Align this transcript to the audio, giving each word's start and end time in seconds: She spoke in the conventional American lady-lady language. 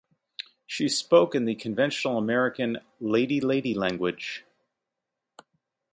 She 0.65 0.89
spoke 0.89 1.35
in 1.35 1.45
the 1.45 1.53
conventional 1.53 2.17
American 2.17 2.79
lady-lady 2.99 3.75
language. 3.75 4.43